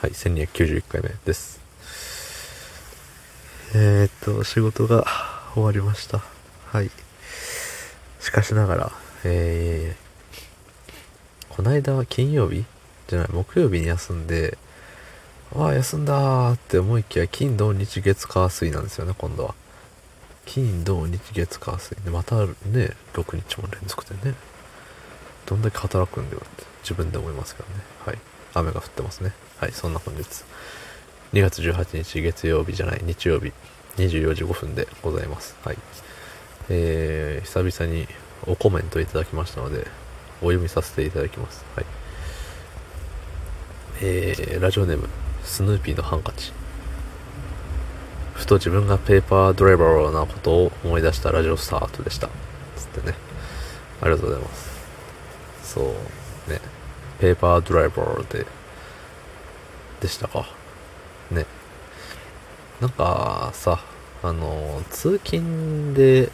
[0.00, 1.60] はい、1291回目です。
[3.74, 5.04] えー、っと、仕事が
[5.54, 6.22] 終わりました。
[6.66, 6.90] はい。
[8.20, 8.92] しかしながら、
[9.24, 12.64] えー、こないだ金曜日？
[13.08, 14.56] じゃない、木曜日に休んで、
[15.56, 19.54] ああ、休んだって思いきや、金、土、日、月、火、水なんですよね、今度は。
[20.46, 21.96] 金、土、日、月、火、水。
[22.04, 22.52] で、またね、
[23.14, 24.36] 6日も連続でね。
[25.46, 27.80] どんだけ働くんだよって自分で思いますけどね。
[28.06, 28.18] はい。
[28.58, 29.32] 雨が降ってますね。
[29.58, 30.24] はい、そんな本日。
[31.32, 33.52] 2月18日月曜日じゃない、日曜日、
[33.96, 35.56] 24時5分でございます。
[35.64, 35.76] はい。
[36.70, 38.06] えー、久々に
[38.46, 39.86] おコメントいただきましたので、
[40.40, 41.64] お読みさせていただきます。
[41.74, 41.86] はい。
[44.00, 45.08] えー、ラジオネーム、
[45.44, 46.52] スヌーピーのハンカチ。
[48.34, 52.28] ふと自分がペーパードライバーなことを思い出したラジオスタートでした。
[52.76, 53.16] つってね。
[54.00, 54.70] ありがとうございます。
[55.74, 56.77] そう、ね。
[57.20, 58.46] ペーパードライバーで、
[60.00, 60.46] でしたか？
[61.30, 61.46] ね。
[62.80, 63.80] なんかさ、
[64.22, 66.30] あの、通勤で、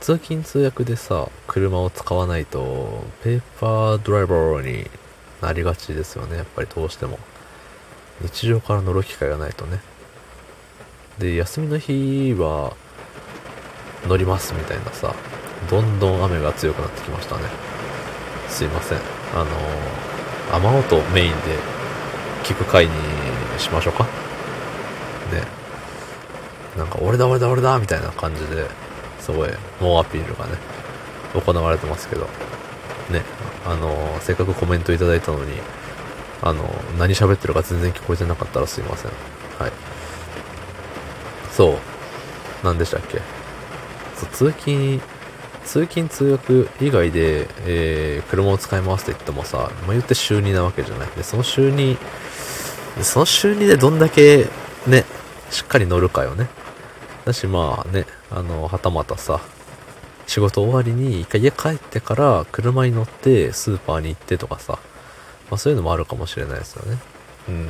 [0.00, 4.90] 通勤通訳でさ、車を使わないと、ペーパードライバーに
[5.40, 6.36] なりがちですよね。
[6.36, 7.18] やっぱりどうしても。
[8.22, 9.80] 日常から乗る機会がないとね。
[11.18, 12.74] で、休みの日は、
[14.06, 15.14] 乗りますみたいなさ、
[15.70, 17.42] どんどん雨が強くなってきましたね。
[18.56, 18.98] すいません。
[19.34, 19.50] あの
[20.56, 21.36] 雨音メインで
[22.42, 22.92] 聞く回に
[23.58, 24.04] しましょうか？
[24.04, 25.42] ね。
[26.74, 28.66] なんか、俺だ俺だ俺だみたいな感じで、
[29.20, 30.52] すごい、猛アピールがね、
[31.34, 32.22] 行われてますけど。
[33.10, 33.22] ね。
[33.66, 35.52] あのせっかくコメントいただいたのに、
[36.40, 36.64] あの
[36.98, 39.10] 何喋ってるか全然聞こえてなかったらすいません。
[39.58, 39.72] はい。
[41.52, 41.76] そう。
[42.64, 43.20] 何でしたっけ？
[44.16, 45.02] そう通勤、
[45.66, 51.08] 通勤通学以外で、えー、車を使いますって言ってもさ、まあ、言って週2なわけじゃない。
[51.16, 51.98] で、その週2、
[53.02, 54.46] その週2でどんだけ
[54.86, 55.04] ね、
[55.50, 56.48] しっかり乗るかよね。
[57.24, 59.40] だしまあね、あの、はたまたさ、
[60.26, 64.78] 仕事終わりに一回家帰ってから車に乗ってスーパーに行ってとかさ、
[65.50, 66.98] まあそういうのもあるかもしれないですよね。
[67.48, 67.68] うん。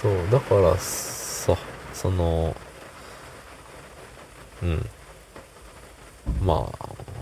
[0.00, 1.56] そう、だからさ、
[1.94, 2.56] その、
[4.62, 4.88] うん。
[6.48, 6.72] ま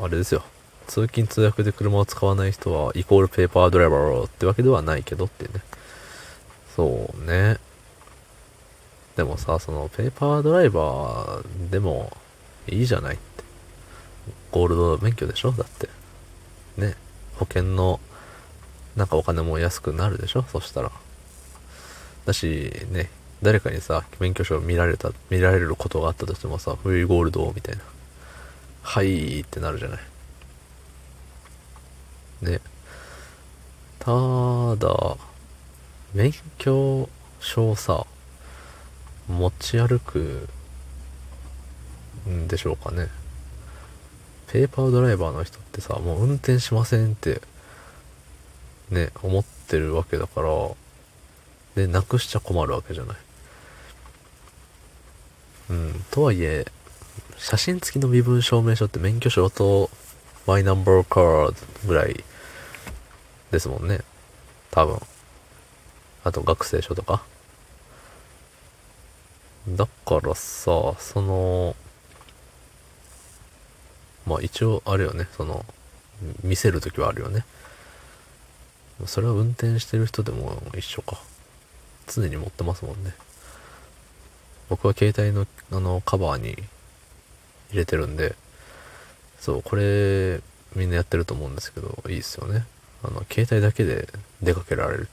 [0.00, 0.42] あ、あれですよ。
[0.86, 5.50] 通勤通学で車を使わない人は、イコールペーパードライバーってわけではないけどってね。
[6.76, 7.56] そうね。
[9.16, 12.14] でもさ、その、ペーパードライバーでも
[12.68, 13.44] いいじゃないって。
[14.50, 15.52] ゴールド免許でしょ？
[15.52, 15.88] だって。
[16.76, 16.94] ね。
[17.36, 17.98] 保険の、
[18.94, 20.44] なんかお金も安くなるでしょ？
[20.52, 20.92] そしたら。
[22.26, 23.08] だし、ね。
[23.42, 27.82] 誰かにさ、免許証見られた、見られることがあったとしてもさ、冬ゴールドみたいな。
[28.84, 29.98] はいってなるじゃない。
[32.42, 32.60] ね。
[33.98, 34.10] た
[34.76, 35.16] だ、
[36.12, 37.08] 免許
[37.40, 38.06] 証さ、
[39.26, 40.48] 持ち歩く
[42.28, 43.08] んでしょうかね。
[44.48, 47.40] ペーパードライバーの人ってさ、もう運転しませんって、
[48.90, 50.48] ね、思ってるわけだから、
[51.74, 53.16] で、なくしちゃ困るわけじゃない。
[55.70, 56.66] うん、とはいえ、
[57.38, 59.90] 写真付きの身分証明書って免許証と
[60.46, 61.54] マイナンバーカード
[61.86, 62.24] ぐらい
[63.50, 64.00] ですもんね。
[64.70, 65.00] 多分。
[66.24, 67.22] あと学生証とか。
[69.68, 71.76] だからさ、その、
[74.26, 75.28] まあ一応あるよね。
[75.36, 75.64] その、
[76.42, 77.44] 見せるときはあるよね。
[79.06, 81.20] それは運転してる人でも一緒か。
[82.06, 83.14] 常に持ってますもんね。
[84.68, 86.56] 僕は携帯のあのカバーに
[87.74, 88.36] 入れてるんで、
[89.40, 90.40] そう、これ
[90.76, 92.64] みんなやってると思うんですけど、いいですよね。
[93.02, 94.08] あの、携帯だけで
[94.42, 95.04] 出かけられるっ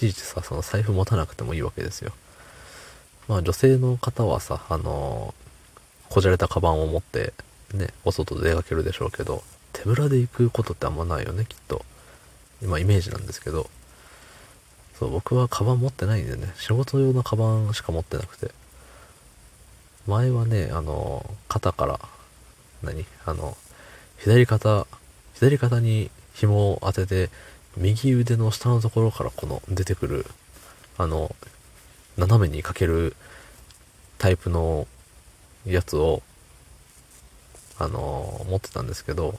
[0.00, 0.06] て。
[0.06, 2.12] いちいちさ、その財布持たなくてもいいわけですよ。
[3.28, 5.32] まあ女性の方はさ、あの
[6.08, 7.32] こじゃれたカバンを持って、
[7.72, 11.84] ね、お外で出かけるでしょうけど、手ぶらで行くことってあんまないよね、きっと。
[12.60, 13.70] 今イメージなんですけど。
[14.98, 18.50] そう、僕はカバン持ってないんでね、仕事用のカバンしか持ってなくて。
[20.06, 22.00] 前はね、あの、肩から、
[22.82, 23.06] 何？
[23.24, 23.56] あの、
[24.18, 24.86] 左肩、
[25.34, 27.30] 左肩に紐を当てて、
[27.76, 30.26] 右腕の下のところからこの出てくる、
[30.98, 31.34] あの、
[32.16, 33.14] 斜めにかける
[34.18, 34.86] タイプの
[35.64, 36.22] やつを、
[37.78, 39.38] あの、持ってたんですけど、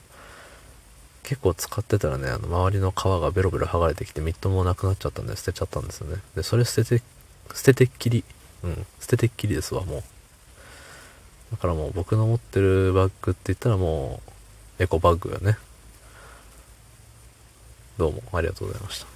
[1.22, 6.16] 結構使ってたらね、あの、周りの皮がベロベロ剥がれてきて、ミットもなくなっちゃったんで捨てちゃったんですよね。
[6.34, 7.04] で、それ捨てて、
[7.54, 8.24] 捨ててっきり、
[8.62, 10.02] うん、捨ててっきりですわ、もう。
[11.54, 14.20] だからもう僕の持ってるバッグって言ったらも
[14.80, 15.56] う、エコバッグよね。
[17.96, 19.13] どうもありがとうございました。